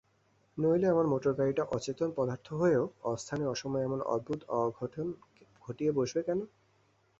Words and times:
নইলে 0.57 0.87
আমার 0.87 1.07
মোটরগাড়িটা 1.07 1.63
অচেতন 1.71 2.09
পদার্থ 2.17 2.47
হয়েও 2.53 2.83
অস্থানে 3.03 3.43
অসময়ে 3.45 3.85
এমন 3.85 3.99
অদ্ভুত 4.07 4.39
অঘটন 4.59 5.07
ঘটিয়ে 5.61 5.91
বসবে 5.91 6.21
কেন। 6.23 6.39